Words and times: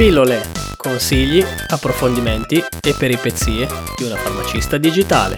Pillole, 0.00 0.40
consigli, 0.78 1.44
approfondimenti 1.68 2.56
e 2.56 2.94
peripezie 2.98 3.68
di 3.98 4.04
una 4.04 4.16
farmacista 4.16 4.78
digitale. 4.78 5.36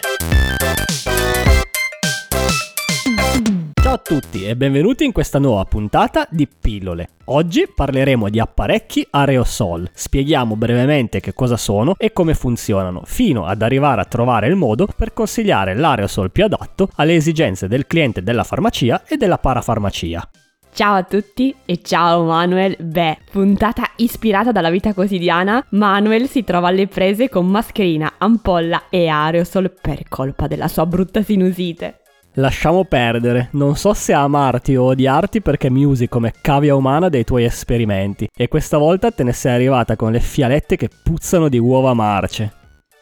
Ciao 3.83 3.93
a 3.93 3.99
tutti 3.99 4.47
e 4.47 4.55
benvenuti 4.55 5.05
in 5.05 5.11
questa 5.11 5.41
nuova 5.41 5.65
puntata 5.65 6.29
di 6.31 6.47
Pillole. 6.47 7.09
Oggi 7.25 7.67
parleremo 7.75 8.29
di 8.29 8.39
apparecchi 8.39 9.05
aerosol, 9.11 9.91
spieghiamo 9.93 10.55
brevemente 10.55 11.19
che 11.19 11.33
cosa 11.33 11.57
sono 11.57 11.97
e 11.99 12.13
come 12.13 12.35
funzionano, 12.35 13.03
fino 13.05 13.47
ad 13.47 13.63
arrivare 13.63 14.01
a 14.01 14.05
trovare 14.05 14.47
il 14.47 14.55
modo 14.55 14.87
per 14.87 15.13
consigliare 15.13 15.75
l'aerosol 15.75 16.31
più 16.31 16.45
adatto 16.45 16.89
alle 16.95 17.17
esigenze 17.17 17.67
del 17.67 17.89
cliente 17.89 18.23
della 18.23 18.45
farmacia 18.45 19.03
e 19.09 19.17
della 19.17 19.39
parafarmacia. 19.39 20.31
Ciao 20.75 20.95
a 20.95 21.03
tutti 21.03 21.55
e 21.67 21.83
ciao 21.83 22.25
Manuel. 22.25 22.77
Beh, 22.81 23.19
puntata 23.31 23.91
ispirata 23.97 24.53
dalla 24.53 24.71
vita 24.71 24.95
quotidiana, 24.95 25.63
Manuel 25.73 26.27
si 26.27 26.45
trova 26.45 26.69
alle 26.69 26.87
prese 26.87 27.29
con 27.29 27.47
mascherina, 27.47 28.15
ampolla 28.17 28.85
e 28.89 29.07
aerosol 29.07 29.71
per 29.71 30.05
colpa 30.09 30.47
della 30.47 30.69
sua 30.69 30.87
brutta 30.87 31.23
sinusite. 31.23 32.01
Lasciamo 32.37 32.85
perdere, 32.87 33.49
non 33.53 33.77
so 33.77 33.93
se 33.93 34.15
amarti 34.15 34.75
o 34.75 34.85
odiarti 34.85 35.43
perché 35.43 35.69
mi 35.69 35.85
usi 35.85 36.09
come 36.09 36.33
cavia 36.41 36.75
umana 36.75 37.11
dei 37.11 37.25
tuoi 37.25 37.45
esperimenti 37.45 38.27
e 38.35 38.49
questa 38.49 38.79
volta 38.79 39.11
te 39.11 39.25
ne 39.25 39.35
sei 39.35 39.53
arrivata 39.53 39.95
con 39.95 40.11
le 40.11 40.21
fialette 40.21 40.77
che 40.77 40.89
puzzano 41.03 41.51
di 41.51 41.59
uova 41.59 41.93
marce. 41.93 42.51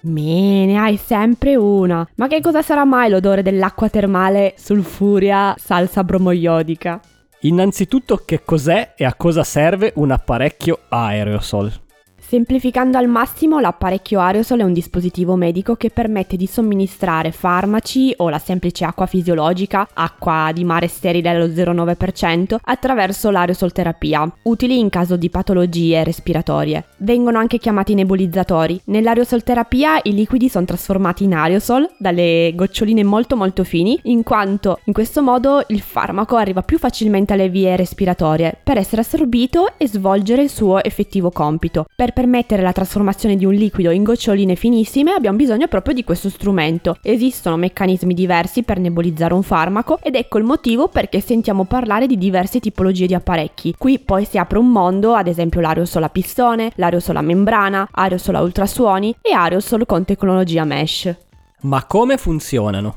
Me 0.02 0.66
ne 0.66 0.76
hai 0.76 0.96
sempre 0.96 1.54
una. 1.54 2.04
Ma 2.16 2.26
che 2.26 2.40
cosa 2.40 2.62
sarà 2.62 2.84
mai 2.84 3.10
l'odore 3.10 3.42
dell'acqua 3.42 3.88
termale 3.88 4.54
sulfuria 4.56 5.54
salsa 5.56 6.02
bromoiodica? 6.02 7.00
Innanzitutto 7.42 8.18
che 8.26 8.42
cos'è 8.44 8.92
e 8.96 9.04
a 9.06 9.14
cosa 9.14 9.44
serve 9.44 9.92
un 9.96 10.10
apparecchio 10.10 10.80
aerosol? 10.90 11.72
Semplificando 12.30 12.96
al 12.96 13.08
massimo, 13.08 13.58
l'apparecchio 13.58 14.20
aerosol 14.20 14.60
è 14.60 14.62
un 14.62 14.72
dispositivo 14.72 15.34
medico 15.34 15.74
che 15.74 15.90
permette 15.90 16.36
di 16.36 16.46
somministrare 16.46 17.32
farmaci 17.32 18.14
o 18.18 18.28
la 18.28 18.38
semplice 18.38 18.84
acqua 18.84 19.06
fisiologica, 19.06 19.88
acqua 19.92 20.52
di 20.54 20.62
mare 20.62 20.86
sterile 20.86 21.28
allo 21.28 21.46
0,9%, 21.46 22.58
attraverso 22.62 23.30
l'aerosol 23.30 23.72
terapia, 23.72 24.32
utili 24.42 24.78
in 24.78 24.90
caso 24.90 25.16
di 25.16 25.28
patologie 25.28 26.04
respiratorie. 26.04 26.84
Vengono 26.98 27.36
anche 27.38 27.58
chiamati 27.58 27.94
nebulizzatori. 27.94 28.80
Nell'aerosol 28.84 29.42
terapia 29.42 29.98
i 30.04 30.14
liquidi 30.14 30.48
sono 30.48 30.66
trasformati 30.66 31.24
in 31.24 31.34
aerosol 31.34 31.90
dalle 31.98 32.52
goccioline 32.54 33.02
molto 33.02 33.34
molto 33.34 33.64
fini, 33.64 33.98
in 34.04 34.22
quanto 34.22 34.78
in 34.84 34.92
questo 34.92 35.20
modo 35.20 35.64
il 35.66 35.80
farmaco 35.80 36.36
arriva 36.36 36.62
più 36.62 36.78
facilmente 36.78 37.32
alle 37.32 37.48
vie 37.48 37.74
respiratorie 37.74 38.56
per 38.62 38.78
essere 38.78 39.00
assorbito 39.00 39.76
e 39.76 39.88
svolgere 39.88 40.42
il 40.42 40.48
suo 40.48 40.80
effettivo 40.80 41.32
compito. 41.32 41.86
Per 41.92 42.18
permettere 42.20 42.60
la 42.60 42.72
trasformazione 42.72 43.34
di 43.34 43.46
un 43.46 43.54
liquido 43.54 43.90
in 43.90 44.02
goccioline 44.02 44.54
finissime 44.54 45.12
abbiamo 45.12 45.38
bisogno 45.38 45.68
proprio 45.68 45.94
di 45.94 46.04
questo 46.04 46.28
strumento. 46.28 46.98
Esistono 47.00 47.56
meccanismi 47.56 48.12
diversi 48.12 48.62
per 48.62 48.78
nebulizzare 48.78 49.32
un 49.32 49.42
farmaco 49.42 49.98
ed 50.02 50.16
ecco 50.16 50.36
il 50.36 50.44
motivo 50.44 50.88
perché 50.88 51.22
sentiamo 51.22 51.64
parlare 51.64 52.06
di 52.06 52.18
diverse 52.18 52.60
tipologie 52.60 53.06
di 53.06 53.14
apparecchi. 53.14 53.74
Qui 53.78 54.00
poi 54.00 54.26
si 54.26 54.36
apre 54.36 54.58
un 54.58 54.68
mondo, 54.68 55.14
ad 55.14 55.28
esempio 55.28 55.62
l'aerosol 55.62 56.02
a 56.02 56.10
pistone, 56.10 56.72
l'aerosol 56.74 57.16
a 57.16 57.22
membrana, 57.22 57.88
aerosol 57.90 58.34
a 58.34 58.42
ultrasuoni 58.42 59.16
e 59.22 59.32
aerosol 59.32 59.86
con 59.86 60.04
tecnologia 60.04 60.64
mesh. 60.64 61.16
Ma 61.62 61.86
come 61.86 62.18
funzionano? 62.18 62.96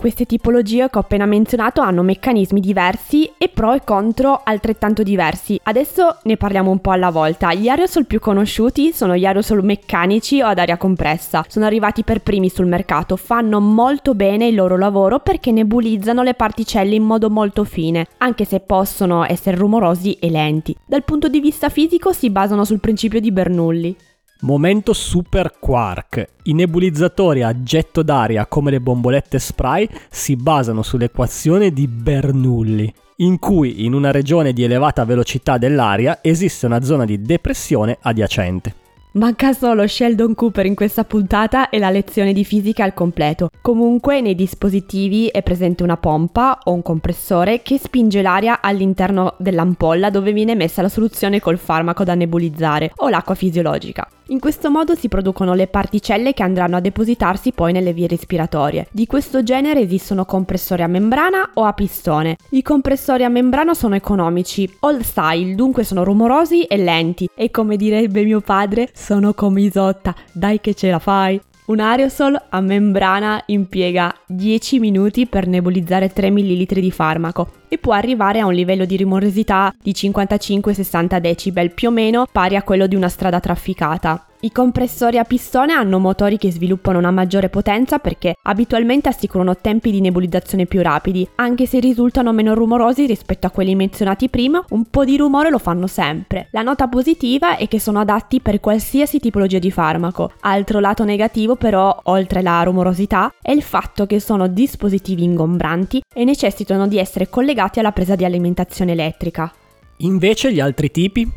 Queste 0.00 0.24
tipologie 0.24 0.88
che 0.88 0.96
ho 0.96 1.02
appena 1.02 1.26
menzionato 1.26 1.82
hanno 1.82 2.00
meccanismi 2.00 2.58
diversi 2.58 3.30
e 3.36 3.50
pro 3.50 3.74
e 3.74 3.82
contro 3.84 4.40
altrettanto 4.42 5.02
diversi. 5.02 5.60
Adesso 5.62 6.20
ne 6.22 6.38
parliamo 6.38 6.70
un 6.70 6.78
po' 6.78 6.92
alla 6.92 7.10
volta. 7.10 7.52
Gli 7.52 7.68
aerosol 7.68 8.06
più 8.06 8.18
conosciuti 8.18 8.92
sono 8.92 9.14
gli 9.14 9.26
aerosol 9.26 9.62
meccanici 9.62 10.40
o 10.40 10.46
ad 10.46 10.58
aria 10.58 10.78
compressa. 10.78 11.44
Sono 11.46 11.66
arrivati 11.66 12.02
per 12.02 12.22
primi 12.22 12.48
sul 12.48 12.64
mercato, 12.64 13.16
fanno 13.16 13.60
molto 13.60 14.14
bene 14.14 14.46
il 14.46 14.54
loro 14.54 14.78
lavoro 14.78 15.18
perché 15.18 15.52
nebulizzano 15.52 16.22
le 16.22 16.32
particelle 16.32 16.94
in 16.94 17.04
modo 17.04 17.28
molto 17.28 17.64
fine, 17.64 18.06
anche 18.16 18.46
se 18.46 18.60
possono 18.60 19.26
essere 19.26 19.58
rumorosi 19.58 20.14
e 20.14 20.30
lenti. 20.30 20.74
Dal 20.82 21.04
punto 21.04 21.28
di 21.28 21.40
vista 21.40 21.68
fisico 21.68 22.14
si 22.14 22.30
basano 22.30 22.64
sul 22.64 22.80
principio 22.80 23.20
di 23.20 23.30
Bernoulli. 23.30 23.96
Momento 24.42 24.94
super 24.94 25.52
quark. 25.58 26.26
I 26.44 26.54
nebulizzatori 26.54 27.42
a 27.42 27.62
getto 27.62 28.02
d'aria 28.02 28.46
come 28.46 28.70
le 28.70 28.80
bombolette 28.80 29.38
spray 29.38 29.86
si 30.08 30.34
basano 30.34 30.80
sull'equazione 30.80 31.70
di 31.72 31.86
Bernoulli, 31.86 32.90
in 33.16 33.38
cui 33.38 33.84
in 33.84 33.92
una 33.92 34.10
regione 34.10 34.54
di 34.54 34.64
elevata 34.64 35.04
velocità 35.04 35.58
dell'aria 35.58 36.20
esiste 36.22 36.64
una 36.64 36.80
zona 36.80 37.04
di 37.04 37.20
depressione 37.20 37.98
adiacente. 38.00 38.74
Manca 39.12 39.52
solo 39.52 39.86
Sheldon 39.86 40.34
Cooper 40.34 40.64
in 40.64 40.74
questa 40.74 41.04
puntata 41.04 41.68
e 41.68 41.78
la 41.78 41.90
lezione 41.90 42.32
di 42.32 42.44
fisica 42.44 42.82
al 42.82 42.94
completo. 42.94 43.50
Comunque 43.60 44.22
nei 44.22 44.34
dispositivi 44.34 45.26
è 45.26 45.42
presente 45.42 45.82
una 45.82 45.98
pompa 45.98 46.60
o 46.64 46.72
un 46.72 46.80
compressore 46.80 47.60
che 47.60 47.76
spinge 47.76 48.22
l'aria 48.22 48.62
all'interno 48.62 49.34
dell'ampolla 49.36 50.08
dove 50.08 50.32
viene 50.32 50.54
messa 50.54 50.80
la 50.80 50.88
soluzione 50.88 51.40
col 51.40 51.58
farmaco 51.58 52.04
da 52.04 52.14
nebulizzare 52.14 52.92
o 52.96 53.10
l'acqua 53.10 53.34
fisiologica. 53.34 54.08
In 54.30 54.38
questo 54.38 54.70
modo 54.70 54.94
si 54.94 55.08
producono 55.08 55.54
le 55.54 55.66
particelle 55.66 56.32
che 56.34 56.44
andranno 56.44 56.76
a 56.76 56.80
depositarsi 56.80 57.50
poi 57.50 57.72
nelle 57.72 57.92
vie 57.92 58.06
respiratorie. 58.06 58.86
Di 58.92 59.06
questo 59.06 59.42
genere 59.42 59.80
esistono 59.80 60.24
compressori 60.24 60.82
a 60.82 60.86
membrana 60.86 61.50
o 61.54 61.64
a 61.64 61.72
pistone. 61.72 62.36
I 62.50 62.62
compressori 62.62 63.24
a 63.24 63.28
membrana 63.28 63.74
sono 63.74 63.96
economici, 63.96 64.72
old 64.80 65.00
style, 65.00 65.56
dunque 65.56 65.82
sono 65.82 66.04
rumorosi 66.04 66.62
e 66.62 66.76
lenti 66.76 67.28
e 67.34 67.50
come 67.50 67.76
direbbe 67.76 68.22
mio 68.22 68.40
padre, 68.40 68.90
sono 68.94 69.34
come 69.34 69.62
Isotta, 69.62 70.14
dai 70.30 70.60
che 70.60 70.74
ce 70.74 70.90
la 70.90 71.00
fai. 71.00 71.40
Un 71.66 71.80
aerosol 71.80 72.40
a 72.50 72.60
membrana 72.60 73.42
impiega 73.46 74.14
10 74.28 74.78
minuti 74.78 75.26
per 75.26 75.48
nebulizzare 75.48 76.12
3 76.12 76.30
ml 76.30 76.66
di 76.66 76.90
farmaco 76.92 77.59
e 77.70 77.78
può 77.78 77.92
arrivare 77.94 78.40
a 78.40 78.46
un 78.46 78.52
livello 78.52 78.84
di 78.84 78.96
rumorosità 78.96 79.72
di 79.80 79.92
55-60 79.92 81.18
decibel, 81.18 81.70
più 81.70 81.88
o 81.88 81.92
meno 81.92 82.26
pari 82.30 82.56
a 82.56 82.64
quello 82.64 82.88
di 82.88 82.96
una 82.96 83.08
strada 83.08 83.38
trafficata. 83.38 84.24
I 84.42 84.52
compressori 84.52 85.18
a 85.18 85.24
pistone 85.24 85.74
hanno 85.74 85.98
motori 85.98 86.38
che 86.38 86.50
sviluppano 86.50 86.96
una 86.96 87.10
maggiore 87.10 87.50
potenza 87.50 87.98
perché 87.98 88.36
abitualmente 88.44 89.10
assicurano 89.10 89.58
tempi 89.58 89.90
di 89.90 90.00
nebulizzazione 90.00 90.64
più 90.64 90.80
rapidi, 90.80 91.28
anche 91.34 91.66
se 91.66 91.78
risultano 91.78 92.32
meno 92.32 92.54
rumorosi 92.54 93.04
rispetto 93.04 93.46
a 93.46 93.50
quelli 93.50 93.74
menzionati 93.74 94.30
prima, 94.30 94.64
un 94.70 94.86
po' 94.86 95.04
di 95.04 95.18
rumore 95.18 95.50
lo 95.50 95.58
fanno 95.58 95.86
sempre. 95.86 96.48
La 96.52 96.62
nota 96.62 96.88
positiva 96.88 97.58
è 97.58 97.68
che 97.68 97.78
sono 97.78 98.00
adatti 98.00 98.40
per 98.40 98.60
qualsiasi 98.60 99.20
tipologia 99.20 99.58
di 99.58 99.70
farmaco. 99.70 100.32
Altro 100.40 100.80
lato 100.80 101.04
negativo 101.04 101.56
però, 101.56 101.94
oltre 102.04 102.40
la 102.40 102.62
rumorosità, 102.62 103.34
è 103.42 103.50
il 103.50 103.62
fatto 103.62 104.06
che 104.06 104.20
sono 104.20 104.46
dispositivi 104.46 105.22
ingombranti 105.22 106.00
e 106.14 106.24
necessitano 106.24 106.88
di 106.88 106.96
essere 106.96 107.28
collegati 107.28 107.58
alla 107.60 107.92
presa 107.92 108.16
di 108.16 108.24
alimentazione 108.24 108.92
elettrica. 108.92 109.52
Invece 109.98 110.52
gli 110.52 110.60
altri 110.60 110.90
tipi? 110.90 111.30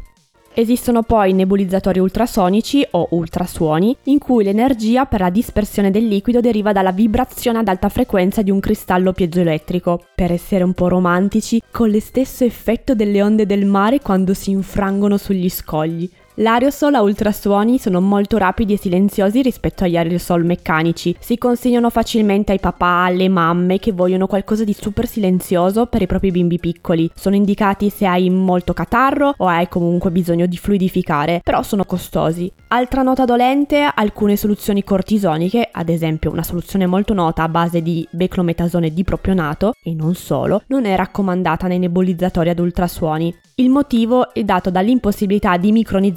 Esistono 0.56 1.02
poi 1.02 1.34
nebulizzatori 1.34 1.98
ultrasonici 1.98 2.86
o 2.92 3.08
ultrasuoni, 3.12 3.98
in 4.04 4.20
cui 4.20 4.44
l'energia 4.44 5.06
per 5.06 5.22
la 5.22 5.32
dispersione 5.32 5.90
del 5.90 6.08
liquido 6.08 6.42
deriva 6.42 6.72
dalla 6.72 6.92
vibrazione 6.92 7.58
ad 7.58 7.68
alta 7.68 7.90
frequenza 7.90 8.44
di 8.44 8.52
un 8.52 8.60
cristallo 8.60 9.14
piezoelettrico. 9.14 10.06
Per 10.14 10.32
essere 10.32 10.64
un 10.64 10.74
po' 10.74 10.90
romantici, 10.90 11.60
con 11.72 11.90
lo 11.90 12.00
stesso 12.00 12.44
effetto 12.44 12.94
delle 12.94 13.24
onde 13.24 13.48
del 13.48 13.66
mare 13.66 14.00
quando 14.00 14.36
si 14.36 14.52
infrangono 14.52 15.18
sugli 15.18 15.50
scogli. 15.50 16.08
L'aerosol 16.38 16.96
a 16.96 17.04
ultrasuoni 17.04 17.78
sono 17.78 18.02
molto 18.02 18.40
rapidi 18.40 18.74
e 18.74 18.78
silenziosi 18.78 19.44
rispetto 19.44 19.84
agli 19.84 19.96
aerosol 19.96 20.44
meccanici. 20.44 21.16
Si 21.20 21.38
consigliano 21.38 21.92
facilmente 21.92 22.52
ai 22.52 22.60
papà, 22.60 23.04
alle 23.04 23.30
mamme 23.30 23.78
che 23.78 23.92
vogliono 23.92 24.26
qualcosa 24.26 24.64
di 24.64 24.74
super 24.74 25.06
silenzioso 25.06 25.86
per 25.86 26.02
i 26.02 26.08
propri 26.08 26.32
bimbi 26.32 26.58
piccoli. 26.58 27.12
Sono 27.14 27.36
indicati 27.36 27.92
se 27.92 28.08
hai 28.08 28.32
molto 28.32 28.74
catarro 28.74 29.36
o 29.38 29.46
hai 29.46 29.70
comunque 29.70 30.10
bisogno 30.10 30.48
di 30.48 30.58
fluidificare, 30.58 31.40
però 31.44 31.62
sono 31.62 31.86
costosi. 31.86 32.52
Altra 32.70 33.04
nota 33.04 33.26
dolente, 33.26 33.88
alcune 33.94 34.36
soluzioni 34.36 34.84
cortisoniche, 34.84 35.70
ad 35.72 35.90
esempio 35.90 36.32
una 36.32 36.42
soluzione 36.42 36.88
molto 36.88 37.14
nota 37.14 37.44
a 37.44 37.50
base 37.50 37.84
di 37.84 38.08
beclometasone 38.10 38.92
dipropionato, 38.92 39.74
e 39.84 39.94
non 39.94 40.16
solo, 40.16 40.64
non 40.68 40.86
è 40.86 40.96
raccomandata 40.96 41.68
nei 41.68 41.78
nebulizzatori 41.78 42.50
ad 42.50 42.58
ultrasuoni. 42.58 43.36
Il 43.56 43.70
motivo 43.70 44.34
è 44.34 44.44
dato 44.44 44.72
dall'impossibilità 44.72 45.58
di 45.58 45.72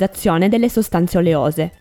micronizzazione 0.07 0.49
delle 0.49 0.69
sostanze 0.69 1.19
oleose. 1.19 1.73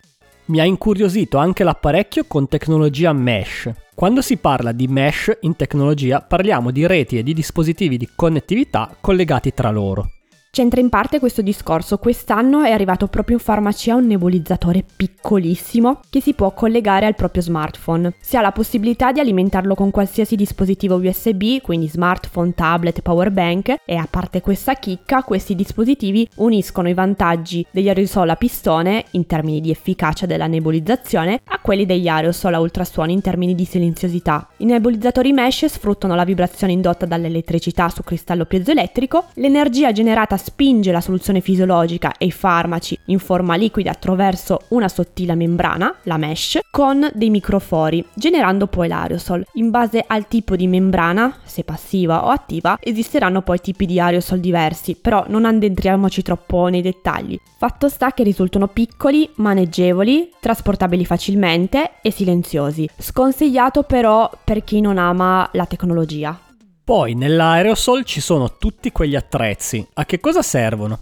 Mi 0.45 0.59
ha 0.59 0.63
incuriosito 0.63 1.37
anche 1.37 1.63
l'apparecchio 1.63 2.25
con 2.27 2.47
tecnologia 2.47 3.13
mesh. 3.13 3.71
Quando 3.95 4.21
si 4.21 4.37
parla 4.37 4.71
di 4.71 4.87
mesh 4.87 5.37
in 5.41 5.55
tecnologia 5.55 6.21
parliamo 6.21 6.71
di 6.71 6.85
reti 6.85 7.17
e 7.17 7.23
di 7.23 7.33
dispositivi 7.33 7.97
di 7.97 8.09
connettività 8.15 8.95
collegati 8.99 9.53
tra 9.53 9.71
loro. 9.71 10.09
C'entra 10.55 10.79
in 10.79 10.87
parte 10.87 11.19
questo 11.19 11.41
discorso. 11.41 11.97
Quest'anno 11.97 12.61
è 12.61 12.71
arrivato 12.71 13.07
proprio 13.07 13.35
in 13.35 13.43
farmacia 13.43 13.93
un 13.93 14.07
nebulizzatore 14.07 14.85
piccolissimo 14.95 15.99
che 16.09 16.21
si 16.21 16.33
può 16.33 16.53
collegare 16.53 17.05
al 17.05 17.13
proprio 17.13 17.41
smartphone. 17.41 18.13
Si 18.21 18.37
ha 18.37 18.41
la 18.41 18.53
possibilità 18.53 19.11
di 19.11 19.19
alimentarlo 19.19 19.75
con 19.75 19.91
qualsiasi 19.91 20.37
dispositivo 20.37 20.95
USB, 20.95 21.59
quindi 21.61 21.89
smartphone, 21.89 22.53
tablet, 22.53 23.01
power 23.01 23.31
bank 23.31 23.81
e 23.83 23.95
a 23.97 24.07
parte 24.09 24.39
questa 24.39 24.75
chicca, 24.75 25.23
questi 25.23 25.55
dispositivi 25.55 26.25
uniscono 26.35 26.87
i 26.87 26.93
vantaggi 26.93 27.67
degli 27.69 27.89
aerosol 27.89 28.29
a 28.29 28.37
pistone 28.37 29.03
in 29.11 29.25
termini 29.25 29.59
di 29.59 29.71
efficacia 29.71 30.25
della 30.25 30.47
nebulizzazione 30.47 31.41
a 31.43 31.59
quelli 31.59 31.85
degli 31.85 32.07
aerosol 32.07 32.53
a 32.53 32.61
ultrasuoni 32.61 33.11
in 33.11 33.19
termini 33.19 33.55
di 33.55 33.65
silenziosità. 33.65 34.47
I 34.59 34.65
nebulizzatori 34.65 35.33
mesh 35.33 35.65
sfruttano 35.65 36.15
la 36.15 36.23
vibrazione 36.23 36.71
indotta 36.71 37.05
dall'elettricità 37.05 37.89
su 37.89 38.03
cristallo 38.03 38.45
piezoelettrico, 38.45 39.25
l'energia 39.33 39.91
generata 39.91 40.43
spinge 40.45 40.91
la 40.91 41.01
soluzione 41.01 41.41
fisiologica 41.41 42.13
e 42.19 42.27
i 42.27 42.31
farmaci 42.31 42.97
in 43.05 43.17
forma 43.17 43.55
liquida 43.55 43.89
attraverso 43.89 44.61
una 44.69 44.87
sottile 44.87 45.33
membrana, 45.33 45.95
la 46.03 46.17
mesh, 46.17 46.59
con 46.69 47.09
dei 47.13 47.31
microfori, 47.31 48.05
generando 48.13 48.67
poi 48.67 48.87
l'aerosol. 48.87 49.43
In 49.53 49.71
base 49.71 50.03
al 50.05 50.27
tipo 50.27 50.55
di 50.55 50.67
membrana, 50.67 51.39
se 51.43 51.63
passiva 51.63 52.25
o 52.25 52.29
attiva, 52.29 52.77
esisteranno 52.79 53.41
poi 53.41 53.59
tipi 53.59 53.87
di 53.87 53.99
aerosol 53.99 54.39
diversi, 54.39 54.95
però 54.95 55.25
non 55.27 55.45
addentriamoci 55.45 56.21
troppo 56.21 56.67
nei 56.67 56.83
dettagli. 56.83 57.39
Fatto 57.57 57.89
sta 57.89 58.11
che 58.11 58.21
risultano 58.21 58.67
piccoli, 58.67 59.27
maneggevoli, 59.37 60.29
trasportabili 60.39 61.05
facilmente 61.05 61.93
e 62.03 62.11
silenziosi. 62.11 62.87
Sconsigliato 62.95 63.81
però 63.81 64.29
per 64.43 64.63
chi 64.63 64.81
non 64.81 64.99
ama 64.99 65.49
la 65.53 65.65
tecnologia. 65.65 66.44
Poi 66.85 67.15
nell'aerosol 67.15 68.03
ci 68.03 68.21
sono 68.21 68.57
tutti 68.59 68.91
quegli 68.91 69.15
attrezzi. 69.15 69.83
A 69.93 70.05
che 70.05 70.19
cosa 70.19 70.43
servono? 70.43 70.99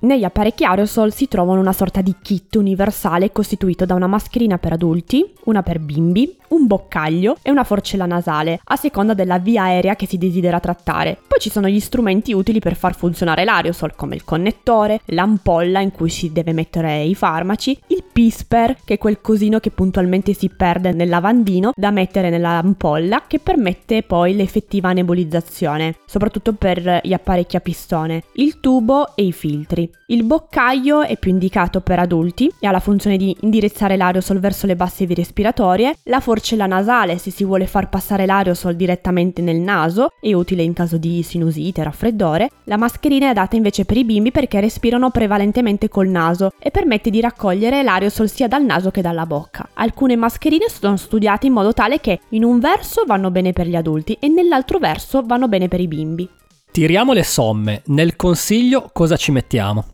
Negli 0.00 0.24
apparecchi 0.24 0.62
aerosol 0.62 1.10
si 1.10 1.26
trovano 1.26 1.58
una 1.58 1.72
sorta 1.72 2.02
di 2.02 2.14
kit 2.20 2.54
universale 2.56 3.32
costituito 3.32 3.86
da 3.86 3.94
una 3.94 4.06
mascherina 4.06 4.58
per 4.58 4.74
adulti, 4.74 5.32
una 5.44 5.62
per 5.62 5.78
bimbi, 5.78 6.36
un 6.48 6.66
boccaglio 6.66 7.38
e 7.40 7.50
una 7.50 7.64
forcella 7.64 8.04
nasale, 8.04 8.60
a 8.62 8.76
seconda 8.76 9.14
della 9.14 9.38
via 9.38 9.62
aerea 9.62 9.96
che 9.96 10.06
si 10.06 10.18
desidera 10.18 10.60
trattare. 10.60 11.20
Ci 11.42 11.50
sono 11.50 11.66
gli 11.66 11.80
strumenti 11.80 12.32
utili 12.32 12.60
per 12.60 12.76
far 12.76 12.94
funzionare 12.94 13.42
l'aerosol, 13.42 13.96
come 13.96 14.14
il 14.14 14.22
connettore, 14.22 15.00
l'ampolla 15.06 15.80
in 15.80 15.90
cui 15.90 16.08
si 16.08 16.30
deve 16.30 16.52
mettere 16.52 17.02
i 17.02 17.16
farmaci, 17.16 17.76
il 17.88 18.04
pisper, 18.12 18.76
che 18.84 18.94
è 18.94 18.98
quel 18.98 19.20
cosino 19.20 19.58
che 19.58 19.72
puntualmente 19.72 20.34
si 20.34 20.48
perde 20.50 20.92
nel 20.92 21.08
lavandino 21.08 21.72
da 21.74 21.90
mettere 21.90 22.30
nell'ampolla, 22.30 23.24
che 23.26 23.40
permette 23.40 24.04
poi 24.04 24.36
l'effettiva 24.36 24.92
nebulizzazione, 24.92 25.96
soprattutto 26.06 26.52
per 26.52 27.00
gli 27.02 27.12
apparecchi 27.12 27.56
a 27.56 27.60
pistone, 27.60 28.22
il 28.34 28.60
tubo 28.60 29.16
e 29.16 29.24
i 29.24 29.32
filtri. 29.32 29.90
Il 30.06 30.22
boccaglio 30.22 31.02
è 31.02 31.16
più 31.16 31.32
indicato 31.32 31.80
per 31.80 31.98
adulti 31.98 32.52
e 32.60 32.68
ha 32.68 32.70
la 32.70 32.78
funzione 32.78 33.16
di 33.16 33.36
indirizzare 33.40 33.96
l'aerosol 33.96 34.38
verso 34.38 34.68
le 34.68 34.76
basse 34.76 35.06
vie 35.06 35.16
respiratorie, 35.16 35.96
la 36.04 36.20
forcella 36.20 36.66
nasale 36.66 37.18
se 37.18 37.32
si 37.32 37.42
vuole 37.44 37.66
far 37.66 37.88
passare 37.88 38.26
l'aerosol 38.26 38.76
direttamente 38.76 39.42
nel 39.42 39.58
naso, 39.58 40.10
è 40.20 40.32
utile 40.34 40.62
in 40.62 40.74
caso 40.74 40.98
di 40.98 41.24
sinusite, 41.32 41.82
raffreddore. 41.82 42.50
La 42.64 42.76
mascherina 42.76 43.26
è 43.26 43.30
adatta 43.30 43.56
invece 43.56 43.84
per 43.84 43.96
i 43.96 44.04
bimbi 44.04 44.30
perché 44.30 44.60
respirano 44.60 45.10
prevalentemente 45.10 45.88
col 45.88 46.08
naso 46.08 46.50
e 46.58 46.70
permette 46.70 47.10
di 47.10 47.20
raccogliere 47.20 47.82
l'aerosol 47.82 48.28
sia 48.28 48.48
dal 48.48 48.64
naso 48.64 48.90
che 48.90 49.00
dalla 49.00 49.26
bocca. 49.26 49.68
Alcune 49.74 50.16
mascherine 50.16 50.66
sono 50.68 50.96
studiate 50.96 51.46
in 51.46 51.52
modo 51.52 51.72
tale 51.72 52.00
che 52.00 52.20
in 52.30 52.44
un 52.44 52.58
verso 52.60 53.04
vanno 53.06 53.30
bene 53.30 53.52
per 53.52 53.66
gli 53.66 53.76
adulti 53.76 54.16
e 54.20 54.28
nell'altro 54.28 54.78
verso 54.78 55.22
vanno 55.24 55.48
bene 55.48 55.68
per 55.68 55.80
i 55.80 55.88
bimbi. 55.88 56.28
Tiriamo 56.70 57.12
le 57.12 57.24
somme. 57.24 57.82
Nel 57.86 58.16
consiglio 58.16 58.88
cosa 58.92 59.16
ci 59.16 59.30
mettiamo? 59.30 59.84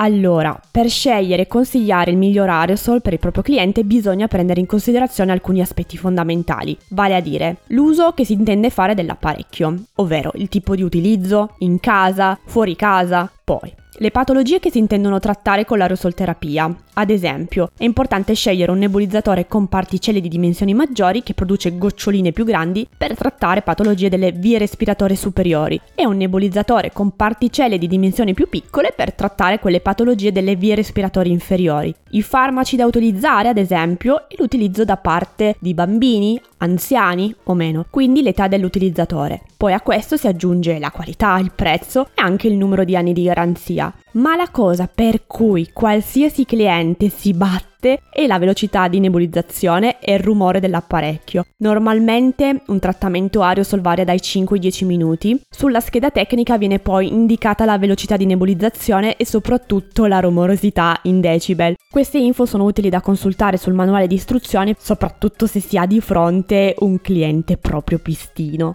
Allora, 0.00 0.58
per 0.70 0.88
scegliere 0.88 1.42
e 1.42 1.46
consigliare 1.48 2.12
il 2.12 2.16
miglior 2.16 2.48
aerosol 2.48 3.02
per 3.02 3.14
il 3.14 3.18
proprio 3.18 3.42
cliente 3.42 3.82
bisogna 3.82 4.28
prendere 4.28 4.60
in 4.60 4.66
considerazione 4.66 5.32
alcuni 5.32 5.60
aspetti 5.60 5.96
fondamentali, 5.96 6.76
vale 6.90 7.16
a 7.16 7.20
dire 7.20 7.58
l'uso 7.68 8.12
che 8.12 8.24
si 8.24 8.34
intende 8.34 8.70
fare 8.70 8.94
dell'apparecchio, 8.94 9.74
ovvero 9.96 10.30
il 10.34 10.48
tipo 10.48 10.76
di 10.76 10.82
utilizzo, 10.82 11.54
in 11.58 11.80
casa, 11.80 12.38
fuori 12.44 12.76
casa, 12.76 13.28
poi 13.42 13.74
le 14.00 14.10
patologie 14.10 14.60
che 14.60 14.70
si 14.70 14.78
intendono 14.78 15.18
trattare 15.18 15.64
con 15.64 15.78
l'aerosolterapia. 15.78 16.74
Ad 16.94 17.10
esempio, 17.10 17.70
è 17.76 17.84
importante 17.84 18.34
scegliere 18.34 18.70
un 18.72 18.78
nebulizzatore 18.78 19.46
con 19.46 19.68
particelle 19.68 20.20
di 20.20 20.28
dimensioni 20.28 20.74
maggiori 20.74 21.22
che 21.22 21.34
produce 21.34 21.76
goccioline 21.76 22.32
più 22.32 22.44
grandi 22.44 22.88
per 22.96 23.14
trattare 23.14 23.62
patologie 23.62 24.08
delle 24.08 24.32
vie 24.32 24.58
respiratorie 24.58 25.16
superiori 25.16 25.80
e 25.94 26.06
un 26.06 26.16
nebulizzatore 26.16 26.90
con 26.92 27.14
particelle 27.14 27.78
di 27.78 27.86
dimensioni 27.86 28.34
più 28.34 28.48
piccole 28.48 28.92
per 28.94 29.12
trattare 29.12 29.58
quelle 29.58 29.80
patologie 29.80 30.32
delle 30.32 30.56
vie 30.56 30.74
respiratorie 30.74 31.32
inferiori. 31.32 31.94
I 32.10 32.22
farmaci 32.22 32.76
da 32.76 32.86
utilizzare, 32.86 33.48
ad 33.48 33.58
esempio, 33.58 34.28
e 34.28 34.36
l'utilizzo 34.38 34.84
da 34.84 34.96
parte 34.96 35.56
di 35.58 35.74
bambini, 35.74 36.40
anziani 36.58 37.34
o 37.44 37.54
meno, 37.54 37.86
quindi 37.90 38.22
l'età 38.22 38.48
dell'utilizzatore. 38.48 39.42
Poi 39.56 39.72
a 39.72 39.80
questo 39.80 40.16
si 40.16 40.26
aggiunge 40.26 40.78
la 40.78 40.90
qualità, 40.90 41.38
il 41.38 41.52
prezzo 41.54 42.06
e 42.14 42.22
anche 42.22 42.48
il 42.48 42.56
numero 42.56 42.84
di 42.84 42.96
anni 42.96 43.12
di 43.12 43.22
garanzia. 43.22 43.87
Ma 44.12 44.36
la 44.36 44.48
cosa 44.50 44.88
per 44.92 45.26
cui 45.26 45.70
qualsiasi 45.72 46.44
cliente 46.44 47.08
si 47.08 47.32
batte 47.32 48.00
è 48.10 48.26
la 48.26 48.38
velocità 48.38 48.88
di 48.88 48.98
nebulizzazione 48.98 50.00
e 50.00 50.14
il 50.14 50.18
rumore 50.18 50.58
dell'apparecchio. 50.58 51.44
Normalmente 51.58 52.62
un 52.66 52.78
trattamento 52.80 53.42
aerosol 53.42 53.80
varia 53.80 54.04
dai 54.04 54.20
5 54.20 54.56
ai 54.56 54.62
10 54.62 54.84
minuti. 54.84 55.40
Sulla 55.48 55.80
scheda 55.80 56.10
tecnica 56.10 56.58
viene 56.58 56.80
poi 56.80 57.06
indicata 57.06 57.64
la 57.64 57.78
velocità 57.78 58.16
di 58.16 58.26
nebulizzazione 58.26 59.16
e 59.16 59.24
soprattutto 59.24 60.06
la 60.06 60.18
rumorosità 60.20 60.98
in 61.02 61.20
decibel. 61.20 61.76
Queste 61.88 62.18
info 62.18 62.46
sono 62.46 62.64
utili 62.64 62.88
da 62.88 63.00
consultare 63.00 63.56
sul 63.56 63.74
manuale 63.74 64.08
di 64.08 64.14
istruzioni, 64.14 64.74
soprattutto 64.76 65.46
se 65.46 65.60
si 65.60 65.78
ha 65.78 65.86
di 65.86 66.00
fronte 66.00 66.74
un 66.80 67.00
cliente 67.00 67.56
proprio 67.56 67.98
pistino. 67.98 68.74